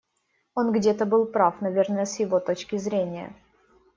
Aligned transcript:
Он 0.55 0.71
где-то 0.71 1.05
был 1.05 1.27
прав, 1.27 1.61
наверное, 1.61 2.05
с 2.07 2.19
его 2.19 2.39
точки 2.39 2.75
зрения. 2.75 3.35